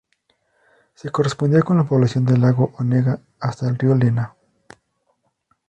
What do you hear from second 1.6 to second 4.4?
con la población del lago Onega hasta el río Lena.